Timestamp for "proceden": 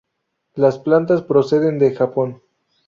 1.21-1.77